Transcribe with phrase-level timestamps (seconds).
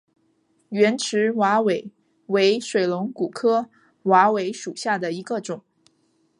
[0.69, 1.91] 圆齿瓦韦
[2.25, 3.69] 为水龙骨科
[4.05, 5.63] 瓦韦属下的一个种。